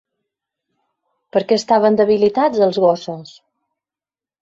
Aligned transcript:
Per 1.37 1.43
què 1.51 1.59
estaven 1.63 2.01
debilitats 2.01 2.67
els 2.71 2.83
gossos? 2.89 3.39